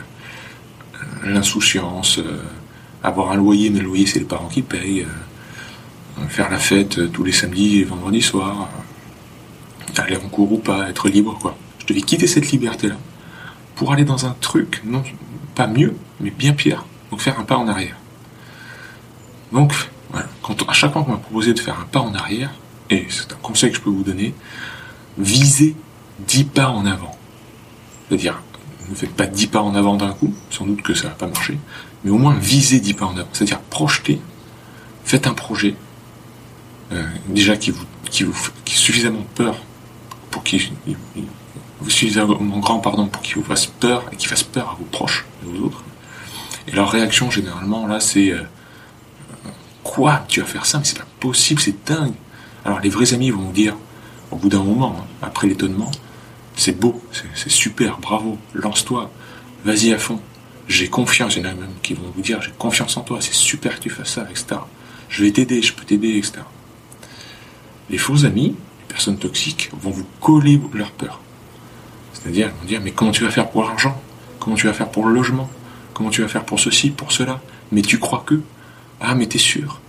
l'insouciance, 1.24 2.20
avoir 3.02 3.32
un 3.32 3.36
loyer, 3.36 3.70
mais 3.70 3.80
le 3.80 3.86
loyer 3.86 4.06
c'est 4.06 4.18
les 4.18 4.24
parents 4.24 4.48
qui 4.48 4.62
payent, 4.62 5.06
faire 6.28 6.50
la 6.50 6.58
fête 6.58 7.12
tous 7.12 7.24
les 7.24 7.32
samedis 7.32 7.78
et 7.78 7.84
vendredis 7.84 8.22
soirs, 8.22 8.68
aller 9.96 10.16
en 10.16 10.28
cours 10.28 10.52
ou 10.52 10.58
pas, 10.58 10.88
être 10.88 11.08
libre, 11.08 11.38
quoi. 11.40 11.56
Je 11.78 11.86
devais 11.86 12.02
quitter 12.02 12.26
cette 12.26 12.50
liberté-là 12.50 12.96
pour 13.74 13.92
aller 13.92 14.04
dans 14.04 14.26
un 14.26 14.36
truc, 14.40 14.82
non 14.84 15.02
pas 15.54 15.66
mieux, 15.66 15.96
mais 16.20 16.30
bien 16.30 16.52
pire, 16.52 16.84
donc 17.10 17.20
faire 17.20 17.38
un 17.40 17.44
pas 17.44 17.56
en 17.56 17.66
arrière. 17.66 17.96
Donc, 19.52 19.72
voilà, 20.10 20.28
quand, 20.42 20.68
à 20.68 20.72
chaque 20.72 20.92
fois 20.92 21.02
qu'on 21.02 21.12
m'a 21.12 21.16
proposé 21.18 21.54
de 21.54 21.60
faire 21.60 21.78
un 21.80 21.86
pas 21.86 22.00
en 22.00 22.14
arrière, 22.14 22.50
et 22.88 23.06
c'est 23.08 23.32
un 23.32 23.36
conseil 23.42 23.70
que 23.70 23.76
je 23.76 23.82
peux 23.82 23.90
vous 23.90 24.04
donner, 24.04 24.34
visez 25.18 25.74
10 26.26 26.44
pas 26.44 26.68
en 26.68 26.86
avant. 26.86 27.16
C'est-à-dire, 28.08 28.42
ne 28.90 28.94
faites 28.94 29.14
pas 29.14 29.26
10 29.26 29.46
pas 29.48 29.60
en 29.60 29.74
avant 29.74 29.96
d'un 29.96 30.12
coup, 30.12 30.34
sans 30.50 30.66
doute 30.66 30.82
que 30.82 30.94
ça 30.94 31.08
va 31.08 31.14
pas 31.14 31.26
marcher, 31.26 31.58
mais 32.04 32.10
au 32.10 32.18
moins 32.18 32.34
visez 32.34 32.80
10 32.80 32.94
pas 32.94 33.06
en 33.06 33.16
avant. 33.16 33.28
C'est-à-dire, 33.32 33.60
projetez, 33.60 34.20
faites 35.04 35.26
un 35.26 35.34
projet, 35.34 35.74
euh, 36.92 37.04
déjà 37.28 37.56
qui 37.56 37.70
vous, 37.70 37.84
qui 38.10 38.74
suffisamment 38.74 39.24
peur 39.34 39.56
pour 40.30 40.42
qu'il 40.42 40.60
vous 41.80 41.90
suffisamment 41.90 42.34
grand 42.58 42.80
pour 42.80 43.22
qu'il 43.22 43.36
vous 43.36 43.44
fasse 43.44 43.66
peur 43.66 44.04
et 44.12 44.16
qu'il 44.16 44.28
fasse 44.28 44.42
peur 44.42 44.70
à 44.70 44.74
vos 44.74 44.84
proches 44.84 45.26
et 45.42 45.46
aux 45.46 45.64
autres. 45.64 45.82
Et 46.68 46.72
leur 46.72 46.90
réaction 46.90 47.30
généralement 47.30 47.86
là 47.86 48.00
c'est 48.00 48.30
euh, 48.30 48.42
quoi 49.82 50.24
tu 50.28 50.40
vas 50.40 50.46
faire 50.46 50.66
ça? 50.66 50.78
Mais 50.78 50.84
c'est 50.84 50.98
pas 50.98 51.06
possible 51.20 51.60
c'est 51.60 51.86
dingue. 51.86 52.14
Alors 52.64 52.80
les 52.80 52.90
vrais 52.90 53.14
amis 53.14 53.30
vont 53.30 53.42
vous 53.42 53.52
dire 53.52 53.76
au 54.30 54.36
bout 54.36 54.48
d'un 54.48 54.62
moment 54.62 54.96
hein, 54.98 55.04
après 55.22 55.46
l'étonnement 55.46 55.90
c'est 56.60 56.78
beau 56.78 57.02
c'est 57.34 57.50
super 57.50 57.98
bravo 57.98 58.38
lance-toi 58.54 59.10
vas-y 59.64 59.92
à 59.92 59.98
fond 59.98 60.20
j'ai 60.68 60.88
confiance 60.88 61.36
il 61.36 61.42
y 61.42 61.46
en 61.46 61.50
a 61.50 61.54
même 61.54 61.74
qui 61.82 61.94
vont 61.94 62.10
vous 62.14 62.22
dire 62.22 62.40
j'ai 62.42 62.52
confiance 62.58 62.96
en 62.96 63.02
toi 63.02 63.18
c'est 63.20 63.34
super 63.34 63.76
que 63.76 63.84
tu 63.84 63.90
fasses 63.90 64.14
ça 64.14 64.26
etc. 64.30 64.60
Je 65.08 65.24
vais 65.24 65.32
t'aider 65.32 65.62
je 65.62 65.72
peux 65.72 65.84
t'aider 65.84 66.16
etc. 66.18 66.42
Les 67.88 67.98
faux 67.98 68.24
amis 68.24 68.54
personnes 68.90 69.18
toxiques 69.18 69.70
vont 69.80 69.90
vous 69.90 70.06
coller 70.20 70.60
leur 70.74 70.90
peur. 70.90 71.20
C'est-à-dire, 72.12 72.50
ils 72.54 72.60
vont 72.60 72.66
dire, 72.66 72.80
mais 72.82 72.90
comment 72.90 73.12
tu 73.12 73.24
vas 73.24 73.30
faire 73.30 73.48
pour 73.48 73.62
l'argent? 73.62 74.00
Comment 74.38 74.56
tu 74.56 74.66
vas 74.66 74.72
faire 74.72 74.90
pour 74.90 75.06
le 75.06 75.14
logement? 75.14 75.48
Comment 75.94 76.10
tu 76.10 76.22
vas 76.22 76.28
faire 76.28 76.44
pour 76.44 76.58
ceci, 76.58 76.90
pour 76.90 77.12
cela? 77.12 77.40
Mais 77.72 77.82
tu 77.82 77.98
crois 77.98 78.24
que? 78.26 78.40
Ah, 79.00 79.14
mais 79.14 79.26
t'es 79.26 79.38
sûr? 79.38 79.80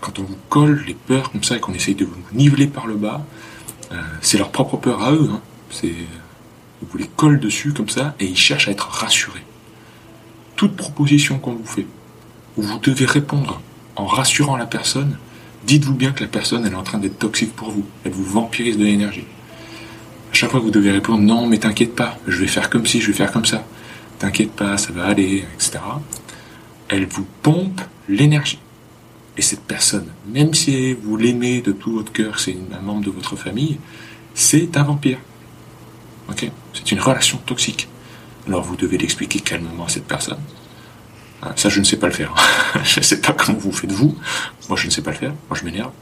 Quand 0.00 0.18
on 0.18 0.22
vous 0.22 0.38
colle 0.48 0.82
les 0.86 0.94
peurs 0.94 1.30
comme 1.30 1.44
ça 1.44 1.56
et 1.56 1.60
qu'on 1.60 1.74
essaye 1.74 1.94
de 1.94 2.06
vous 2.06 2.16
niveler 2.32 2.66
par 2.66 2.86
le 2.86 2.94
bas, 2.94 3.22
c'est 4.20 4.38
leur 4.38 4.50
propre 4.50 4.76
peur 4.76 5.02
à 5.02 5.12
eux. 5.12 5.28
Hein. 5.32 5.40
C'est, 5.70 5.94
vous 6.82 6.98
les 6.98 7.08
colle 7.08 7.40
dessus 7.40 7.72
comme 7.72 7.88
ça 7.88 8.14
et 8.20 8.26
ils 8.26 8.36
cherchent 8.36 8.68
à 8.68 8.70
être 8.70 8.88
rassurés. 8.88 9.44
Toute 10.56 10.76
proposition 10.76 11.38
qu'on 11.38 11.52
vous 11.52 11.66
fait, 11.66 11.86
où 12.56 12.62
vous 12.62 12.78
devez 12.78 13.06
répondre 13.06 13.60
en 13.96 14.06
rassurant 14.06 14.56
la 14.56 14.66
personne, 14.66 15.16
dites-vous 15.64 15.94
bien 15.94 16.12
que 16.12 16.22
la 16.22 16.28
personne, 16.28 16.64
elle 16.66 16.72
est 16.72 16.76
en 16.76 16.82
train 16.82 16.98
d'être 16.98 17.18
toxique 17.18 17.54
pour 17.54 17.70
vous. 17.70 17.84
Elle 18.04 18.12
vous 18.12 18.24
vampirise 18.24 18.78
de 18.78 18.84
l'énergie. 18.84 19.26
À 20.30 20.34
chaque 20.34 20.50
fois 20.50 20.60
que 20.60 20.64
vous 20.64 20.70
devez 20.70 20.90
répondre 20.90 21.22
non, 21.22 21.46
mais 21.46 21.58
t'inquiète 21.58 21.94
pas, 21.94 22.18
je 22.26 22.38
vais 22.38 22.46
faire 22.46 22.70
comme 22.70 22.86
ci, 22.86 23.00
je 23.00 23.08
vais 23.08 23.16
faire 23.16 23.32
comme 23.32 23.46
ça. 23.46 23.64
T'inquiète 24.18 24.52
pas, 24.52 24.76
ça 24.76 24.92
va 24.92 25.06
aller, 25.06 25.44
etc. 25.54 25.78
Elle 26.88 27.06
vous 27.06 27.26
pompe 27.42 27.80
l'énergie. 28.08 28.58
Et 29.36 29.42
cette 29.42 29.62
personne, 29.62 30.06
même 30.26 30.54
si 30.54 30.92
vous 30.94 31.16
l'aimez 31.16 31.62
de 31.62 31.72
tout 31.72 31.92
votre 31.92 32.12
cœur, 32.12 32.40
c'est 32.40 32.56
un 32.72 32.80
membre 32.80 33.04
de 33.04 33.10
votre 33.10 33.36
famille, 33.36 33.78
c'est 34.34 34.76
un 34.76 34.82
vampire. 34.82 35.18
Ok? 36.28 36.50
C'est 36.74 36.92
une 36.92 37.00
relation 37.00 37.38
toxique. 37.38 37.88
Alors 38.46 38.62
vous 38.62 38.76
devez 38.76 38.98
l'expliquer 38.98 39.40
calmement 39.40 39.84
à 39.84 39.88
cette 39.88 40.06
personne. 40.06 40.40
Ah, 41.42 41.52
ça, 41.56 41.68
je 41.68 41.80
ne 41.80 41.84
sais 41.84 41.96
pas 41.96 42.06
le 42.06 42.12
faire. 42.12 42.34
je 42.84 43.00
ne 43.00 43.04
sais 43.04 43.20
pas 43.20 43.32
comment 43.32 43.58
vous 43.58 43.72
faites 43.72 43.92
vous. 43.92 44.16
Moi, 44.68 44.76
je 44.76 44.86
ne 44.86 44.90
sais 44.90 45.02
pas 45.02 45.10
le 45.10 45.16
faire. 45.16 45.32
Moi, 45.48 45.58
je 45.58 45.64
m'énerve 45.64 45.92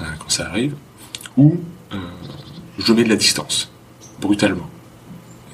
euh, 0.00 0.04
quand 0.18 0.28
ça 0.28 0.46
arrive. 0.48 0.74
Ou 1.36 1.58
euh, 1.94 1.96
je 2.78 2.92
mets 2.92 3.04
de 3.04 3.08
la 3.08 3.16
distance, 3.16 3.70
brutalement. 4.20 4.68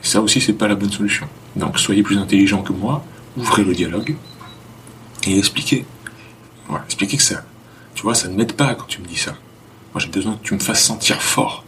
Et 0.03 0.07
ça 0.07 0.21
aussi, 0.21 0.41
c'est 0.41 0.55
pas 0.55 0.67
la 0.67 0.75
bonne 0.75 0.91
solution. 0.91 1.29
Donc, 1.55 1.79
soyez 1.79 2.03
plus 2.03 2.19
intelligent 2.19 2.63
que 2.63 2.73
moi. 2.73 3.05
Ouvrez 3.37 3.63
le 3.63 3.73
dialogue 3.73 4.17
et 5.27 5.39
expliquez. 5.39 5.85
Voilà, 6.69 6.85
expliquez 6.85 7.17
que 7.17 7.23
ça. 7.23 7.45
Tu 7.95 8.03
vois, 8.03 8.15
ça 8.15 8.29
ne 8.29 8.37
m'aide 8.37 8.55
pas 8.55 8.75
quand 8.75 8.87
tu 8.87 9.01
me 9.01 9.07
dis 9.07 9.17
ça. 9.17 9.33
Moi, 9.93 10.01
j'ai 10.01 10.09
besoin 10.09 10.35
que 10.37 10.43
tu 10.43 10.55
me 10.55 10.59
fasses 10.59 10.83
sentir 10.83 11.23
fort. 11.23 11.65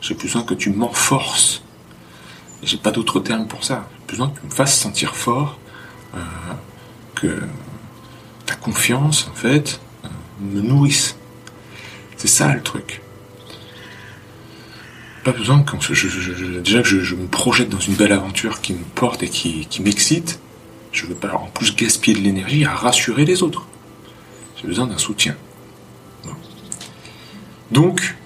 J'ai 0.00 0.14
besoin 0.14 0.42
que 0.42 0.54
tu 0.54 0.70
m'enforces. 0.70 1.62
J'ai 2.62 2.76
pas 2.76 2.90
d'autre 2.90 3.20
terme 3.20 3.46
pour 3.46 3.64
ça. 3.64 3.88
J'ai 4.00 4.12
besoin 4.12 4.30
que 4.30 4.40
tu 4.40 4.46
me 4.46 4.50
fasses 4.50 4.78
sentir 4.78 5.16
fort, 5.16 5.58
euh, 6.14 6.20
que 7.14 7.42
ta 8.46 8.54
confiance, 8.54 9.28
en 9.30 9.34
fait, 9.34 9.80
euh, 10.04 10.08
me 10.40 10.60
nourrisse. 10.60 11.16
C'est 12.16 12.28
ça 12.28 12.52
le 12.54 12.62
truc. 12.62 13.02
Pas 15.24 15.32
besoin 15.32 15.62
que 15.62 15.76
je, 15.92 16.60
déjà 16.60 16.82
que 16.82 16.88
je, 16.88 17.14
me 17.16 17.26
projette 17.26 17.68
dans 17.68 17.80
une 17.80 17.94
belle 17.94 18.12
aventure 18.12 18.60
qui 18.60 18.74
me 18.74 18.84
porte 18.94 19.24
et 19.24 19.28
qui, 19.28 19.66
qui 19.66 19.82
m'excite. 19.82 20.38
Je 20.92 21.04
veux 21.06 21.16
pas 21.16 21.34
en 21.34 21.48
plus 21.48 21.74
gaspiller 21.74 22.16
de 22.16 22.22
l'énergie 22.22 22.64
à 22.64 22.72
rassurer 22.72 23.24
les 23.24 23.42
autres. 23.42 23.66
J'ai 24.66 24.70
besoin 24.70 24.88
d'un 24.88 24.98
soutien. 24.98 25.36
Donc, 27.70 28.16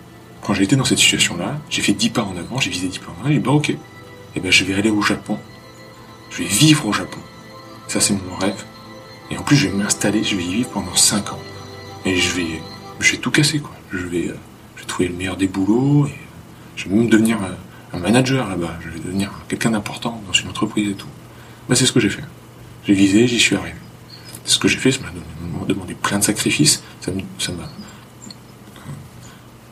quand 0.40 0.54
j'ai 0.54 0.62
été 0.62 0.74
dans 0.74 0.86
cette 0.86 0.98
situation-là, 0.98 1.60
j'ai 1.68 1.82
fait 1.82 1.92
10 1.92 2.08
pas 2.10 2.22
en 2.22 2.34
avant, 2.34 2.58
j'ai 2.58 2.70
visé 2.70 2.88
10 2.88 2.98
pas 2.98 3.08
en 3.10 3.20
avant, 3.20 3.30
et 3.30 3.38
bah 3.38 3.50
ok, 3.50 3.68
et 3.68 3.78
eh 4.36 4.40
ben 4.40 4.50
je 4.50 4.64
vais 4.64 4.72
aller 4.72 4.88
au 4.88 5.02
Japon. 5.02 5.38
Je 6.30 6.38
vais 6.38 6.48
vivre 6.48 6.86
au 6.86 6.94
Japon. 6.94 7.18
Ça 7.88 8.00
c'est 8.00 8.14
mon 8.14 8.36
rêve. 8.36 8.64
Et 9.30 9.36
en 9.36 9.42
plus 9.42 9.54
je 9.54 9.68
vais 9.68 9.76
m'installer, 9.76 10.24
je 10.24 10.34
vais 10.34 10.42
y 10.42 10.54
vivre 10.54 10.70
pendant 10.70 10.96
5 10.96 11.30
ans. 11.34 11.38
Et 12.06 12.16
je 12.16 12.34
vais, 12.34 12.62
je 13.00 13.12
vais 13.12 13.18
tout 13.18 13.30
casser 13.30 13.58
quoi. 13.60 13.72
Je 13.92 13.98
vais, 14.06 14.28
euh, 14.28 14.36
je 14.76 14.80
vais 14.80 14.86
trouver 14.86 15.08
le 15.08 15.16
meilleur 15.16 15.36
des 15.36 15.46
boulots, 15.46 16.06
euh, 16.06 16.10
je 16.76 16.88
vais 16.88 16.94
même 16.94 17.10
devenir 17.10 17.36
euh, 17.42 17.52
un 17.92 17.98
manager 17.98 18.48
là-bas. 18.48 18.78
Je 18.80 18.88
vais 18.88 19.00
devenir 19.00 19.30
quelqu'un 19.46 19.72
d'important 19.72 20.22
dans 20.26 20.32
une 20.32 20.48
entreprise 20.48 20.88
et 20.88 20.94
tout. 20.94 21.08
Bah 21.68 21.74
c'est 21.76 21.84
ce 21.84 21.92
que 21.92 22.00
j'ai 22.00 22.08
fait. 22.08 22.24
J'ai 22.86 22.94
visé, 22.94 23.28
j'y 23.28 23.38
suis 23.38 23.56
arrivé. 23.56 23.74
Ce 24.50 24.58
que 24.58 24.66
j'ai 24.66 24.78
fait, 24.78 24.90
ça 24.90 24.98
m'a 25.00 25.66
demandé 25.66 25.94
plein 25.94 26.18
de 26.18 26.24
sacrifices. 26.24 26.82
Ça 27.00 27.12
m'a 27.52 27.68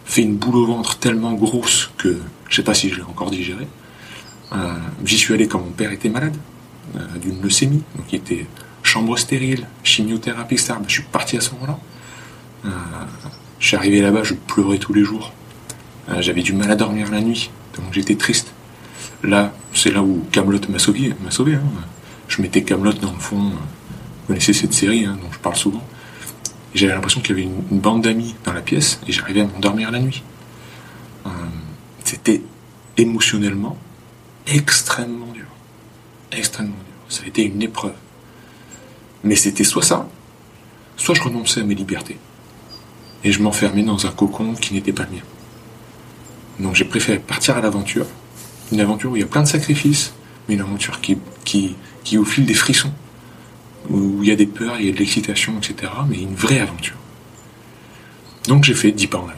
fait 0.05 0.23
une 0.23 0.37
boule 0.37 0.55
au 0.55 0.67
ventre 0.67 0.99
tellement 0.99 1.33
grosse 1.33 1.91
que 1.99 2.17
je 2.49 2.57
sais 2.57 2.63
pas 2.63 2.75
si 2.75 2.89
je 2.89 2.95
l'ai 2.95 3.03
encore 3.03 3.31
digéré. 3.31 3.67
Euh, 4.53 4.75
j'y 5.05 5.19
suis 5.19 5.35
allé 5.35 5.49
quand 5.49 5.59
mon 5.59 5.73
père 5.73 5.91
était 5.91 6.09
malade 6.09 6.37
euh, 6.97 7.01
d'une 7.21 7.43
leucémie, 7.43 7.83
donc 7.97 8.07
il 8.13 8.17
était 8.17 8.47
chambre 8.85 9.19
stérile, 9.19 9.67
chimiothérapie, 9.83 10.55
etc. 10.55 10.75
Ben, 10.79 10.85
je 10.87 10.93
suis 10.93 11.03
parti 11.03 11.37
à 11.37 11.41
ce 11.41 11.51
moment-là. 11.55 11.79
Euh, 12.67 12.69
je 13.59 13.67
suis 13.67 13.77
arrivé 13.77 14.01
là-bas, 14.01 14.23
je 14.23 14.35
pleurais 14.35 14.79
tous 14.79 14.93
les 14.93 15.03
jours. 15.03 15.33
J'avais 16.21 16.41
du 16.41 16.53
mal 16.55 16.71
à 16.71 16.77
dormir 16.77 17.11
la 17.11 17.21
nuit, 17.21 17.51
donc 17.77 17.93
j'étais 17.93 18.15
triste. 18.15 18.53
Là, 19.25 19.53
c'est 19.75 19.91
là 19.91 20.03
où 20.03 20.25
Camelot 20.31 20.61
m'a 20.71 20.79
sauvé. 20.79 21.13
Sauvé 21.31 21.57
hein. 21.57 21.63
Je 22.29 22.41
mettais 22.41 22.63
Camelot 22.63 22.93
dans 22.93 23.13
le 23.13 23.19
fond. 23.19 23.53
Connaissez 24.29 24.53
cette 24.53 24.75
série 24.75 25.05
hein, 25.05 25.19
dont 25.21 25.33
je 25.33 25.39
parle 25.39 25.57
souvent 25.57 25.83
j'avais 26.79 26.95
l'impression 26.95 27.21
qu'il 27.21 27.37
y 27.37 27.41
avait 27.41 27.51
une, 27.71 27.79
bande 27.79 28.03
d'amis 28.03 28.35
dans 28.45 28.53
la 28.53 28.61
pièce 28.61 29.01
et 29.07 29.13
j'arrivais 29.13 29.41
à 29.41 29.47
m'endormir 29.47 29.91
la 29.91 29.99
nuit. 29.99 30.23
Euh, 31.27 31.31
c'était 32.05 32.43
émotionnellement 32.97 33.77
extrêmement 34.47 35.33
dur. 35.33 35.47
Extrêmement 36.33 36.75
dur. 36.75 36.85
Ça 37.09 37.25
a 37.25 37.27
été 37.27 37.45
une 37.45 37.63
épreuve. 37.63 37.95
Mais 39.25 39.35
c'était 39.35 39.65
soit 39.65 39.83
ça, 39.83 40.09
soit 40.97 41.15
je 41.15 41.23
renonçais 41.23 41.61
à 41.61 41.65
mes 41.65 41.75
libertés. 41.75 42.19
Et 43.25 43.33
je 43.33 43.43
m'enfermais 43.43 43.83
dans 43.83 44.07
un 44.07 44.11
cocon 44.11 44.55
qui 44.55 44.75
n'était 44.75 44.93
pas 44.93 45.05
le 45.05 45.17
mien. 45.17 45.23
Donc 46.61 46.77
j'ai 46.77 46.85
préféré 46.85 47.19
partir 47.19 47.57
à 47.57 47.61
l'aventure. 47.61 48.07
Une 48.71 48.81
aventure 48.81 49.13
où 49.13 49.17
il 49.17 49.21
y 49.21 49.25
a 49.25 49.27
plein 49.27 49.43
de 49.43 49.49
sacrifices, 49.49 50.13
mais 50.49 50.55
une 50.55 50.61
aventure 50.61 51.01
qui, 51.01 51.19
qui, 51.45 51.75
qui 52.05 52.19
au 52.19 52.25
fil 52.25 52.47
des 52.47 52.55
frissons, 52.55 52.93
où 53.91 54.23
il 54.23 54.29
y 54.29 54.33
a 54.33 54.37
des 54.37 54.47
peurs, 54.47 54.79
il 54.81 54.87
y 54.87 54.89
a 54.89 54.93
de 54.93 54.99
l'excitation, 54.99 55.55
etc. 55.59 55.93
Mais 56.09 56.21
une 56.21 56.35
vraie 56.35 56.61
aventure. 56.61 56.97
Donc 58.47 58.65
j'ai 58.65 58.75
fait 58.75 58.93
10 58.93 59.07
pas 59.09 59.19
en 59.19 59.29
avant. 59.29 59.35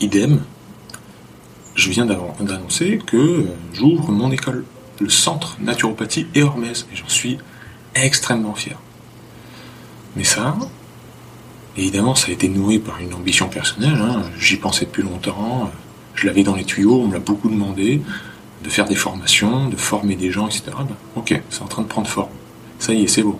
Idem, 0.00 0.40
je 1.74 1.90
viens 1.90 2.06
d'annoncer 2.06 3.00
que 3.06 3.16
euh, 3.16 3.44
j'ouvre 3.72 4.10
mon 4.10 4.30
école, 4.30 4.64
le 5.00 5.08
centre 5.08 5.56
naturopathie 5.60 6.26
et 6.34 6.42
Hormèse, 6.42 6.86
et 6.92 6.96
j'en 6.96 7.08
suis 7.08 7.38
extrêmement 7.94 8.54
fier. 8.54 8.78
Mais 10.16 10.24
ça, 10.24 10.56
évidemment, 11.76 12.14
ça 12.14 12.28
a 12.28 12.30
été 12.32 12.48
nourri 12.48 12.78
par 12.78 12.98
une 13.00 13.14
ambition 13.14 13.48
personnelle. 13.48 13.98
Hein. 14.00 14.22
J'y 14.38 14.56
pensais 14.56 14.84
depuis 14.84 15.02
longtemps. 15.02 15.70
Je 16.14 16.26
l'avais 16.26 16.42
dans 16.42 16.56
les 16.56 16.64
tuyaux, 16.64 17.02
on 17.02 17.06
me 17.06 17.12
l'a 17.12 17.20
beaucoup 17.20 17.48
demandé 17.48 18.02
de 18.62 18.68
faire 18.68 18.86
des 18.86 18.94
formations, 18.96 19.68
de 19.68 19.76
former 19.76 20.16
des 20.16 20.30
gens, 20.30 20.46
etc. 20.46 20.64
Ben, 20.76 20.96
ok, 21.16 21.40
c'est 21.50 21.62
en 21.62 21.66
train 21.68 21.82
de 21.82 21.88
prendre 21.88 22.08
forme. 22.08 22.30
Ça 22.78 22.92
y 22.92 23.02
est, 23.02 23.06
c'est 23.06 23.22
beau. 23.22 23.38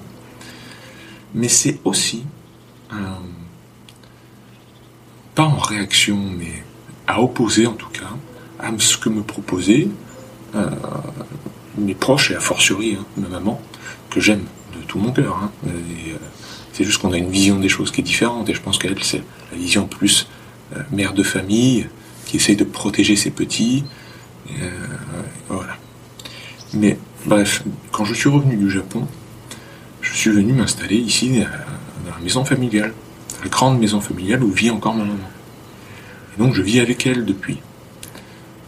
Mais 1.35 1.49
c'est 1.49 1.81
aussi, 1.85 2.25
pas 5.35 5.45
en 5.45 5.59
réaction, 5.59 6.19
mais 6.37 6.65
à 7.07 7.23
opposer 7.23 7.67
en 7.67 7.75
tout 7.75 7.91
cas, 7.91 8.11
à 8.59 8.71
ce 8.79 8.97
que 8.97 9.09
me 9.09 9.23
proposaient 9.23 9.89
euh, 10.55 10.71
mes 11.77 11.95
proches 11.95 12.31
et 12.31 12.35
a 12.35 12.41
fortiori 12.41 12.97
hein, 12.99 13.05
ma 13.17 13.29
maman, 13.29 13.61
que 14.11 14.21
j'aime 14.21 14.45
de 14.77 14.83
tout 14.87 14.99
mon 14.99 15.13
cœur. 15.13 15.39
Hein. 15.43 15.51
Euh, 15.67 15.71
c'est 16.73 16.85
juste 16.85 17.01
qu'on 17.01 17.13
a 17.13 17.19
une 17.19 17.31
vision 17.31 17.59
des 17.59 17.69
choses 17.69 17.91
qui 17.91 18.01
est 18.01 18.05
différente 18.05 18.49
et 18.49 18.55
je 18.55 18.61
pense 18.61 18.79
qu'elle, 18.79 18.95
c'est 19.03 19.23
la 19.53 19.59
vision 19.59 19.87
plus 19.87 20.29
euh, 20.77 20.83
mère 20.93 21.13
de 21.13 21.23
famille 21.23 21.89
qui 22.27 22.37
essaye 22.37 22.57
de 22.57 22.65
protéger 22.65 23.17
ses 23.17 23.31
petits, 23.31 23.85
euh, 24.61 24.71
voilà. 25.49 25.77
Mais 26.75 26.99
bref, 27.27 27.63
quand 27.93 28.05
je 28.05 28.15
suis 28.15 28.29
revenu 28.29 28.57
du 28.57 28.71
Japon, 28.71 29.07
je 30.03 30.15
suis 30.15 30.31
venu 30.31 30.53
m'installer 30.53 30.97
ici 30.97 31.41
euh, 31.41 31.45
dans 32.07 32.15
la 32.15 32.23
maison 32.23 32.45
familiale, 32.45 32.93
la 33.43 33.49
grande 33.49 33.79
maison 33.79 34.01
familiale 34.01 34.43
où 34.45 34.51
vit 34.51 34.71
encore 34.71 34.95
ma 34.95 35.05
maman. 35.05 35.31
Et 36.35 36.43
donc 36.43 36.55
je 36.55 36.63
vis 36.63 36.81
avec 36.81 37.07
elle 37.07 37.25
depuis. 37.25 37.59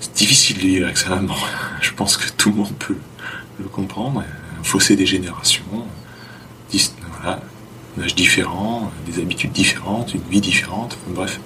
C'est 0.01 0.15
difficile 0.15 0.57
de 0.57 0.63
vivre 0.63 0.85
avec 0.87 0.99
sa 0.99 1.11
maman. 1.11 1.35
Je 1.81 1.93
pense 1.93 2.17
que 2.17 2.31
tout 2.37 2.51
le 2.51 2.57
monde 2.57 2.73
peut 2.79 2.97
le 3.59 3.67
comprendre. 3.67 4.23
Un 4.59 4.63
fossé 4.63 4.97
des 4.97 5.07
générations, 5.07 5.87
voilà, 7.23 7.41
un 7.99 8.03
âge 8.03 8.15
différent, 8.15 8.91
des 9.07 9.21
habitudes 9.21 9.53
différentes, 9.53 10.15
une 10.15 10.23
vie 10.31 10.41
différente, 10.41 10.97
bref. 11.09 11.41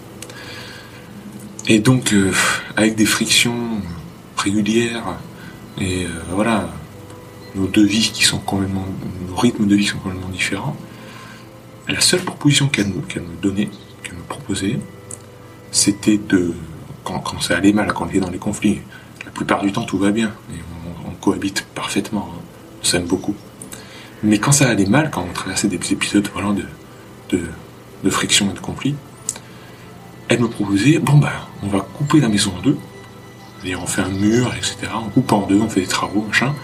Et 1.67 1.79
donc, 1.79 2.13
euh, 2.13 2.33
avec 2.77 2.95
des 2.95 3.07
frictions 3.07 3.81
régulière 4.45 5.17
et 5.81 6.05
euh, 6.05 6.09
voilà, 6.31 6.69
nos 7.55 7.67
deux 7.67 7.85
vies 7.85 8.11
qui 8.13 8.25
sont 8.25 8.39
complètement, 8.39 8.85
nos 9.29 9.37
rythmes 9.37 9.67
de 9.67 9.75
vie 9.75 9.87
sont 9.87 9.99
complètement 9.99 10.29
différents. 10.29 10.77
La 11.89 12.01
seule 12.01 12.21
proposition 12.21 12.69
qu'elle 12.69 12.89
me, 12.89 13.01
qu'elle 13.03 13.23
me 13.23 13.37
donnait, 13.43 13.71
qu'elle 14.03 14.15
me 14.15 14.23
proposait, 14.23 14.79
c'était 15.71 16.19
de, 16.19 16.55
quand, 17.03 17.19
quand, 17.21 17.41
ça 17.41 17.57
allait 17.57 17.73
mal, 17.73 17.93
quand 17.93 18.05
on 18.05 18.09
était 18.09 18.21
dans 18.21 18.31
les 18.31 18.39
conflits, 18.39 18.81
la 19.25 19.31
plupart 19.31 19.63
du 19.63 19.73
temps 19.73 19.85
tout 19.85 19.99
va 19.99 20.11
bien, 20.11 20.33
on, 21.07 21.11
cohabite 21.21 21.67
parfaitement, 21.75 22.31
hein. 22.35 22.41
on 22.83 22.85
s'aime 22.85 23.07
beaucoup. 23.07 23.35
Mais 24.23 24.39
quand 24.39 24.53
ça 24.53 24.69
allait 24.69 24.87
mal, 24.87 25.11
quand 25.11 25.27
on 25.29 25.33
traversait 25.33 25.69
des 25.69 25.77
épisodes 25.93 26.29
voilà, 26.35 26.53
de, 26.53 26.65
de, 27.31 27.43
de 28.03 28.11
friction 28.11 28.51
et 28.51 28.55
de 28.55 28.59
conflit, 28.59 28.95
elle 30.29 30.41
me 30.41 30.49
proposait, 30.49 30.99
bon 30.99 31.17
bah, 31.17 31.49
on 31.63 31.69
va 31.69 31.81
couper 31.81 32.21
la 32.21 32.29
maison 32.29 32.53
en 32.59 32.61
deux, 32.61 32.77
on 33.75 33.87
fait 33.87 34.03
un 34.03 34.09
mur, 34.09 34.53
etc. 34.55 34.77
On 34.95 35.09
coupe 35.09 35.33
en 35.33 35.47
deux, 35.47 35.61
on 35.61 35.69
fait 35.69 35.81
des 35.81 35.87
travaux, 35.87 36.23
machin. 36.23 36.55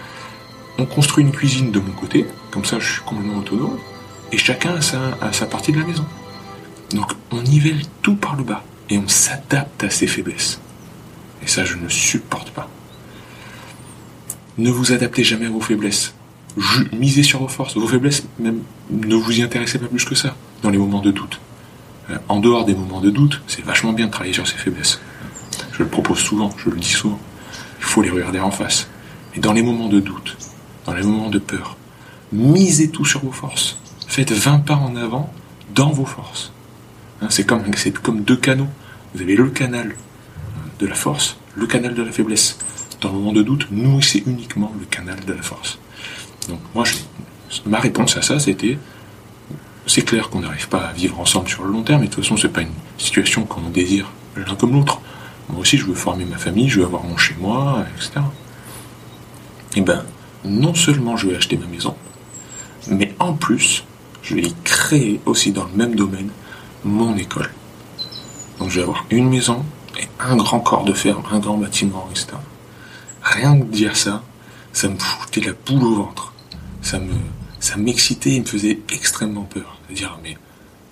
On 0.77 0.85
construit 0.85 1.23
une 1.23 1.31
cuisine 1.31 1.71
de 1.71 1.79
mon 1.79 1.91
côté, 1.91 2.25
comme 2.51 2.65
ça 2.65 2.79
je 2.79 2.93
suis 2.93 3.01
complètement 3.01 3.39
autonome, 3.39 3.77
et 4.31 4.37
chacun 4.37 4.75
a 4.75 4.81
sa, 4.81 5.17
sa 5.31 5.45
partie 5.45 5.71
de 5.71 5.79
la 5.79 5.85
maison. 5.85 6.05
Donc 6.93 7.11
on 7.31 7.41
nivelle 7.41 7.81
tout 8.01 8.15
par 8.15 8.35
le 8.35 8.43
bas, 8.43 8.63
et 8.89 8.97
on 8.97 9.07
s'adapte 9.07 9.83
à 9.83 9.89
ses 9.89 10.07
faiblesses. 10.07 10.59
Et 11.43 11.47
ça, 11.47 11.65
je 11.65 11.75
ne 11.75 11.89
supporte 11.89 12.51
pas. 12.51 12.69
Ne 14.57 14.69
vous 14.69 14.91
adaptez 14.91 15.23
jamais 15.23 15.47
à 15.47 15.49
vos 15.49 15.61
faiblesses. 15.61 16.13
misez 16.93 17.23
sur 17.23 17.39
vos 17.39 17.47
forces. 17.47 17.75
Vos 17.75 17.87
faiblesses, 17.87 18.23
même, 18.39 18.59
ne 18.91 19.15
vous 19.15 19.39
y 19.39 19.41
intéressez 19.41 19.79
pas 19.79 19.87
plus 19.87 20.05
que 20.05 20.15
ça, 20.15 20.35
dans 20.61 20.69
les 20.69 20.77
moments 20.77 21.01
de 21.01 21.11
doute. 21.11 21.39
Euh, 22.09 22.17
en 22.27 22.39
dehors 22.39 22.65
des 22.65 22.75
moments 22.75 23.01
de 23.01 23.09
doute, 23.09 23.41
c'est 23.47 23.63
vachement 23.63 23.93
bien 23.93 24.07
de 24.07 24.11
travailler 24.11 24.33
sur 24.33 24.47
ses 24.47 24.57
faiblesses. 24.57 24.99
Je 25.73 25.83
le 25.83 25.89
propose 25.89 26.19
souvent, 26.19 26.51
je 26.57 26.69
le 26.69 26.77
dis 26.77 26.89
souvent. 26.89 27.19
Il 27.79 27.83
faut 27.83 28.01
les 28.01 28.09
regarder 28.09 28.39
en 28.39 28.51
face. 28.51 28.87
Et 29.35 29.39
dans 29.39 29.53
les 29.53 29.63
moments 29.63 29.87
de 29.87 29.99
doute, 29.99 30.37
dans 30.85 30.93
les 30.93 31.03
moments 31.03 31.29
de 31.29 31.39
peur, 31.39 31.77
misez 32.31 32.89
tout 32.89 33.05
sur 33.05 33.21
vos 33.21 33.31
forces. 33.31 33.77
Faites 34.07 34.31
20 34.31 34.59
pas 34.59 34.75
en 34.75 34.95
avant 34.95 35.31
dans 35.73 35.91
vos 35.91 36.05
forces. 36.05 36.51
Hein, 37.21 37.27
c'est 37.29 37.45
comme, 37.45 37.63
comme 38.03 38.21
deux 38.21 38.35
canaux. 38.35 38.67
Vous 39.13 39.21
avez 39.21 39.35
le 39.35 39.49
canal 39.49 39.95
de 40.79 40.87
la 40.87 40.95
force, 40.95 41.37
le 41.55 41.67
canal 41.67 41.93
de 41.93 42.03
la 42.03 42.11
faiblesse. 42.11 42.57
Dans 42.99 43.09
le 43.09 43.15
moment 43.15 43.33
de 43.33 43.41
doute, 43.41 43.67
nourrissez 43.71 44.23
uniquement 44.25 44.73
le 44.79 44.85
canal 44.85 45.19
de 45.25 45.33
la 45.33 45.41
force. 45.41 45.79
Donc 46.49 46.59
moi, 46.75 46.85
ma 47.65 47.79
réponse 47.79 48.17
à 48.17 48.21
ça, 48.21 48.39
c'était 48.39 48.77
c'est 49.87 50.03
clair 50.03 50.29
qu'on 50.29 50.41
n'arrive 50.41 50.69
pas 50.69 50.85
à 50.85 50.93
vivre 50.93 51.19
ensemble 51.19 51.49
sur 51.49 51.63
le 51.63 51.71
long 51.71 51.83
terme, 51.83 52.03
et 52.03 52.07
de 52.07 52.11
toute 52.11 52.23
façon, 52.23 52.37
c'est 52.37 52.49
pas 52.49 52.61
une 52.61 52.71
situation 52.97 53.43
qu'on 53.45 53.61
désire 53.69 54.11
l'un 54.35 54.55
comme 54.55 54.73
l'autre. 54.73 55.00
Moi 55.51 55.61
aussi, 55.61 55.77
je 55.77 55.85
veux 55.85 55.93
former 55.93 56.25
ma 56.25 56.37
famille, 56.37 56.69
je 56.69 56.79
veux 56.79 56.85
avoir 56.85 57.03
mon 57.03 57.17
chez 57.17 57.35
moi, 57.39 57.85
etc. 57.95 58.21
Et 59.73 59.79
eh 59.79 59.81
ben, 59.81 60.03
non 60.43 60.73
seulement 60.73 61.15
je 61.17 61.27
vais 61.27 61.35
acheter 61.35 61.57
ma 61.57 61.67
maison, 61.67 61.95
mais 62.89 63.13
en 63.19 63.33
plus, 63.33 63.85
je 64.21 64.35
vais 64.35 64.41
y 64.41 64.53
créer 64.63 65.21
aussi 65.25 65.51
dans 65.51 65.65
le 65.65 65.71
même 65.71 65.95
domaine 65.95 66.29
mon 66.83 67.15
école. 67.15 67.51
Donc 68.59 68.69
je 68.69 68.75
vais 68.75 68.83
avoir 68.83 69.05
une 69.09 69.29
maison 69.29 69.63
et 69.99 70.07
un 70.19 70.35
grand 70.35 70.59
corps 70.59 70.83
de 70.83 70.93
ferme, 70.93 71.23
un 71.31 71.39
grand 71.39 71.57
bâtiment, 71.57 72.07
etc. 72.11 72.27
Rien 73.21 73.59
que 73.59 73.65
dire 73.65 73.95
ça, 73.95 74.23
ça 74.73 74.87
me 74.87 74.97
foutait 74.97 75.41
la 75.41 75.53
boule 75.53 75.83
au 75.83 75.95
ventre. 75.95 76.33
Ça 76.81 76.99
me, 76.99 77.13
ça 77.59 77.77
m'excitait 77.77 78.33
et 78.33 78.39
me 78.39 78.45
faisait 78.45 78.79
extrêmement 78.89 79.43
peur. 79.43 79.79
De 79.89 79.95
dire, 79.95 80.17
mais 80.23 80.37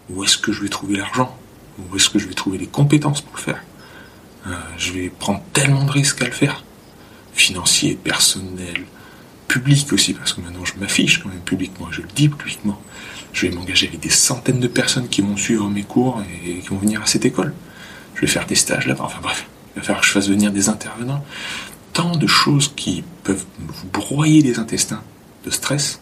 où 0.10 0.24
est-ce 0.24 0.38
que 0.38 0.52
je 0.52 0.62
vais 0.62 0.70
trouver 0.70 0.98
l'argent? 0.98 1.36
Où 1.80 1.96
est-ce 1.96 2.10
que 2.10 2.20
je 2.20 2.28
vais 2.28 2.34
trouver 2.34 2.58
les 2.58 2.68
compétences 2.68 3.22
pour 3.22 3.36
le 3.36 3.42
faire? 3.42 3.64
Je 4.78 4.94
vais 4.94 5.10
prendre 5.10 5.42
tellement 5.54 5.84
de 5.84 5.92
risques 5.92 6.22
à 6.22 6.26
le 6.26 6.32
faire. 6.32 6.64
Financier, 7.34 7.96
personnel, 7.96 8.84
public 9.48 9.92
aussi, 9.94 10.14
parce 10.14 10.34
que 10.34 10.42
maintenant 10.42 10.66
je 10.66 10.74
m'affiche 10.80 11.22
quand 11.22 11.30
même 11.30 11.42
publiquement, 11.42 11.88
je 11.92 12.02
le 12.02 12.08
dis 12.16 12.30
publiquement. 12.30 12.82
Je 13.34 13.48
vais 13.48 13.54
m'engager 13.54 13.88
avec 13.88 14.00
des 14.00 14.10
centaines 14.10 14.60
de 14.60 14.68
personnes 14.68 15.08
qui 15.08 15.22
vont 15.22 15.38
suivre 15.38 15.70
mes 15.70 15.84
cours 15.84 16.22
et 16.46 16.60
qui 16.60 16.68
vont 16.68 16.78
venir 16.78 17.02
à 17.02 17.06
cette 17.06 17.26
école. 17.26 17.54
Je 18.16 18.22
vais 18.22 18.28
faire 18.28 18.46
des 18.46 18.56
stages 18.56 18.88
là-bas. 18.88 19.04
Enfin 19.06 19.20
bref, 19.22 19.46
il 19.76 19.80
va 19.80 19.86
falloir 19.86 20.02
que 20.02 20.08
je 20.08 20.12
fasse 20.12 20.30
venir 20.30 20.52
des 20.52 20.70
intervenants. 20.70 21.24
Tant 21.94 22.16
de 22.16 22.28
choses 22.28 22.74
qui 22.76 23.04
peuvent 23.24 23.46
vous 23.60 23.88
broyer 23.88 24.42
les 24.42 24.60
intestins 24.60 25.04
de 25.46 25.50
stress. 25.50 26.02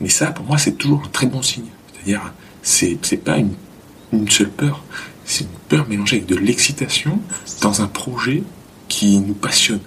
Mais 0.00 0.08
ça, 0.08 0.32
pour 0.32 0.44
moi, 0.46 0.58
c'est 0.58 0.72
toujours 0.72 1.02
un 1.04 1.08
très 1.08 1.26
bon 1.26 1.42
signe. 1.42 1.68
C'est-à-dire, 1.92 2.32
c'est, 2.62 2.98
pas 3.22 3.36
une 3.38 4.28
seule 4.28 4.50
peur. 4.50 4.82
C'est 5.24 5.44
une 5.44 5.50
peur 5.68 5.88
mélangée 5.88 6.16
avec 6.16 6.28
de 6.28 6.36
l'excitation 6.36 7.20
dans 7.60 7.82
un 7.82 7.86
projet 7.86 8.42
qui 8.88 9.18
nous 9.18 9.34
passionne. 9.34 9.80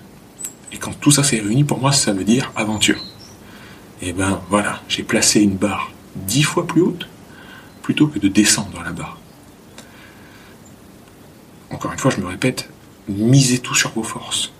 Et 0.72 0.78
quand 0.78 0.94
tout 1.00 1.12
ça 1.12 1.24
s'est 1.24 1.40
réuni, 1.40 1.64
pour 1.64 1.80
moi, 1.80 1.92
ça 1.92 2.14
veut 2.14 2.24
dire 2.24 2.52
aventure. 2.56 3.02
Et 4.02 4.14
ben 4.14 4.42
voilà, 4.50 4.82
j'ai 4.88 5.04
placé 5.04 5.42
une 5.42 5.56
barre 5.56 5.92
dix 6.16 6.44
fois 6.44 6.66
plus 6.68 6.82
haute 6.82 7.08
plutôt 7.82 8.08
que 8.08 8.20
de 8.20 8.28
descendre 8.28 8.82
la 8.84 8.92
barre. 8.92 9.18
Encore 11.70 11.92
une 11.92 12.00
fois, 12.00 12.12
je 12.12 12.22
me 12.22 12.28
répète, 12.28 12.70
misez 13.08 13.60
tout 13.60 13.76
sur 13.76 13.92
vos 13.92 14.04
forces. 14.04 14.52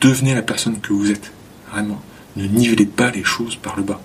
Devenez 0.00 0.34
la 0.34 0.42
personne 0.42 0.80
que 0.80 0.92
vous 0.92 1.10
êtes. 1.10 1.32
Vraiment. 1.70 2.00
Ne 2.36 2.46
nivelez 2.46 2.86
pas 2.86 3.10
les 3.10 3.24
choses 3.24 3.56
par 3.56 3.76
le 3.76 3.82
bas. 3.82 4.00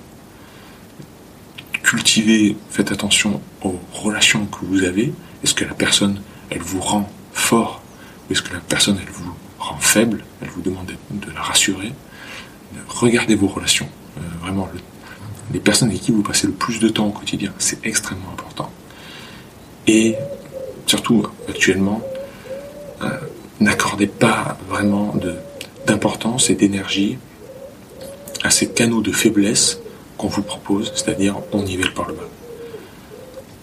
Cultivez, 1.83 2.57
faites 2.69 2.91
attention 2.91 3.41
aux 3.61 3.79
relations 3.93 4.45
que 4.45 4.65
vous 4.65 4.83
avez. 4.83 5.13
Est-ce 5.43 5.53
que 5.53 5.65
la 5.65 5.73
personne, 5.73 6.21
elle 6.49 6.61
vous 6.61 6.79
rend 6.79 7.09
fort 7.33 7.81
Ou 8.29 8.33
est-ce 8.33 8.41
que 8.41 8.53
la 8.53 8.59
personne, 8.59 8.97
elle 9.01 9.11
vous 9.11 9.33
rend 9.59 9.77
faible 9.77 10.23
Elle 10.41 10.49
vous 10.49 10.61
demande 10.61 10.91
de 11.11 11.31
la 11.31 11.41
rassurer? 11.41 11.93
Regardez 12.87 13.35
vos 13.35 13.47
relations. 13.47 13.87
Euh, 14.17 14.21
vraiment, 14.41 14.69
les 15.53 15.59
personnes 15.59 15.89
avec 15.89 16.01
qui 16.01 16.11
vous 16.11 16.23
passez 16.23 16.47
le 16.47 16.53
plus 16.53 16.79
de 16.79 16.89
temps 16.89 17.07
au 17.07 17.11
quotidien, 17.11 17.53
c'est 17.59 17.85
extrêmement 17.85 18.31
important. 18.31 18.71
Et 19.87 20.15
surtout, 20.87 21.27
actuellement, 21.49 22.01
euh, 23.01 23.09
n'accordez 23.59 24.07
pas 24.07 24.57
vraiment 24.69 25.13
d'importance 25.85 26.49
et 26.49 26.55
d'énergie 26.55 27.17
à 28.43 28.49
ces 28.49 28.69
canaux 28.69 29.01
de 29.01 29.11
faiblesse 29.11 29.79
qu'on 30.17 30.27
vous 30.27 30.41
propose, 30.41 30.91
c'est-à-dire 30.95 31.35
on 31.51 31.63
nivelle 31.63 31.93
par 31.93 32.07
le 32.07 32.13
bas. 32.13 32.29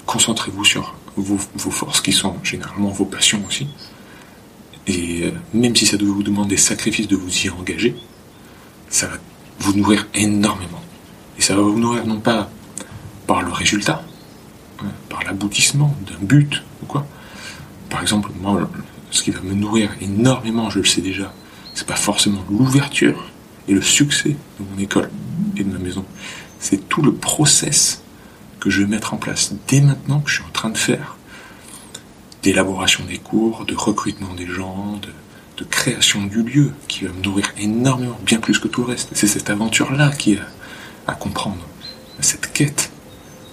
Concentrez-vous 0.07 0.65
sur 0.65 0.95
vos, 1.17 1.39
forces 1.71 2.01
qui 2.01 2.13
sont 2.13 2.37
généralement 2.43 2.89
vos 2.89 3.05
passions 3.05 3.43
aussi. 3.47 3.67
Et 4.87 5.25
euh, 5.25 5.33
même 5.55 5.77
si 5.77 5.87
ça 5.87 5.97
doit 5.97 6.13
vous 6.13 6.23
demander 6.23 6.51
des 6.51 6.61
sacrifices 6.61 7.09
de 7.09 7.17
vous 7.17 7.31
y 7.45 7.51
engager, 7.51 7.95
ça 8.89 9.07
va 9.07 9.17
vous 9.61 9.75
nourrir 9.75 10.07
énormément. 10.15 10.83
Et 11.39 11.43
ça 11.43 11.55
va 11.55 11.63
vous 11.63 11.79
nourrir 11.79 12.07
non 12.07 12.21
pas 12.21 12.51
par 13.27 13.43
le 13.43 13.53
résultat, 13.53 14.03
hein, 14.83 14.91
par 15.09 15.23
l'aboutissement 15.25 15.95
d'un 16.07 16.25
but 16.25 16.63
ou 16.83 16.87
quoi. 16.87 17.07
Par 17.89 18.03
exemple, 18.03 18.31
moi, 18.41 18.69
ce 19.11 19.23
qui 19.23 19.31
va 19.31 19.41
me 19.41 19.55
nourrir 19.55 19.91
énormément, 20.01 20.71
je 20.71 20.79
le 20.79 20.85
sais 20.85 21.01
déjà, 21.01 21.33
c'est 21.75 21.87
pas 21.87 21.97
forcément 21.97 22.45
l'ouverture 22.51 23.31
et 23.69 23.75
le 23.75 23.83
succès 23.83 24.31
de 24.31 24.65
mon 24.71 24.79
école 24.79 25.11
et 25.57 25.65
de 25.65 25.73
ma 25.73 25.79
maison. 25.79 26.05
C'est 26.59 26.89
tout 26.89 27.03
le 27.03 27.13
process 27.13 28.03
que 28.61 28.71
je 28.71 28.83
vais 28.83 28.87
mettre 28.87 29.15
en 29.15 29.17
place 29.17 29.53
dès 29.69 29.81
maintenant 29.81 30.21
que 30.21 30.31
je 30.31 30.37
suis 30.37 30.45
en 30.45 30.53
train 30.53 30.71
de 30.71 30.79
faire 30.79 31.17
d'élaboration 32.43 33.05
des 33.05 33.19
cours, 33.19 33.65
de 33.65 33.75
recrutement 33.75 34.35
des 34.35 34.47
gens, 34.47 34.99
de, 35.03 35.09
création 35.69 36.25
du 36.25 36.43
lieu 36.43 36.73
qui 36.89 37.05
va 37.05 37.13
me 37.13 37.23
nourrir 37.23 37.53
énormément, 37.59 38.19
bien 38.25 38.41
plus 38.41 38.59
que 38.59 38.67
tout 38.67 38.81
le 38.81 38.93
reste. 38.93 39.11
C'est 39.13 39.27
cette 39.27 39.51
aventure-là 39.51 40.09
qui 40.09 40.33
est 40.33 40.41
à 41.07 41.13
comprendre, 41.13 41.61
cette 42.21 42.51
quête 42.55 42.91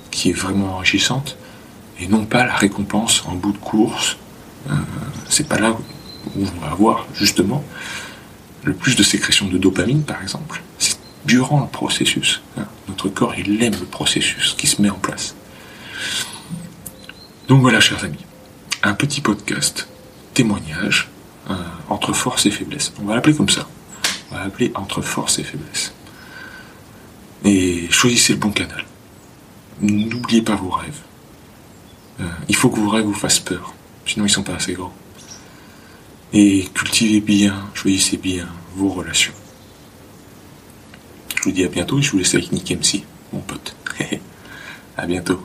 qui 0.10 0.30
est 0.30 0.34
vraiment 0.34 0.76
enrichissante 0.76 1.38
et 2.00 2.08
non 2.08 2.26
pas 2.26 2.46
la 2.46 2.56
récompense 2.56 3.26
en 3.28 3.36
bout 3.36 3.52
de 3.52 3.58
course 3.58 4.16
euh, 4.70 4.74
c'est 5.30 5.48
pas 5.48 5.60
là 5.60 5.72
où 5.72 6.42
on 6.42 6.60
va 6.62 6.72
avoir 6.72 7.08
justement 7.14 7.64
le 8.64 8.74
plus 8.74 8.96
de 8.96 9.04
sécrétion 9.04 9.48
de 9.48 9.58
dopamine, 9.58 10.04
par 10.04 10.22
exemple. 10.22 10.62
Durant 11.28 11.62
le 11.62 11.68
processus. 11.68 12.42
Hein. 12.58 12.66
Notre 12.88 13.10
corps, 13.10 13.36
il 13.38 13.62
aime 13.62 13.76
le 13.80 13.86
processus 13.86 14.56
qui 14.58 14.66
se 14.66 14.82
met 14.82 14.90
en 14.90 14.98
place. 14.98 15.36
Donc 17.50 17.62
voilà, 17.62 17.82
chers 17.82 18.04
amis, 18.04 18.26
un 18.84 18.94
petit 18.94 19.20
podcast, 19.22 19.90
témoignage, 20.34 21.10
euh, 21.50 21.56
entre 21.90 22.14
force 22.14 22.46
et 22.46 22.52
faiblesse. 22.52 22.94
On 23.02 23.06
va 23.06 23.16
l'appeler 23.16 23.36
comme 23.36 23.50
ça. 23.50 23.68
On 24.32 24.36
va 24.36 24.44
l'appeler 24.46 24.72
entre 24.76 25.02
force 25.02 25.40
et 25.40 25.44
faiblesse. 25.44 25.94
Et 27.44 27.88
choisissez 27.90 28.34
le 28.34 28.40
bon 28.40 28.52
canal. 28.52 28.86
N'oubliez 29.82 30.42
pas 30.42 30.56
vos 30.56 30.70
rêves. 30.70 31.02
Euh, 32.22 32.26
il 32.48 32.56
faut 32.56 32.70
que 32.70 32.80
vos 32.80 32.90
rêves 32.90 33.06
vous 33.06 33.14
fassent 33.14 33.40
peur. 33.40 33.74
Sinon, 34.06 34.26
ils 34.26 34.30
sont 34.30 34.44
pas 34.44 34.56
assez 34.56 34.74
grands. 34.74 34.94
Et 36.34 36.70
cultivez 36.74 37.22
bien, 37.22 37.70
choisissez 37.74 38.18
bien 38.18 38.48
vos 38.76 38.90
relations. 38.90 39.34
Je 41.48 41.52
vous 41.52 41.56
dis 41.56 41.64
à 41.64 41.70
bientôt 41.70 41.98
et 41.98 42.02
je 42.02 42.12
vous 42.12 42.18
laisse 42.18 42.36
avec 42.36 42.52
Nick 42.52 42.70
MC, 42.72 43.04
mon 43.32 43.40
pote. 43.40 43.74
à 44.98 45.08
bientôt. 45.08 45.42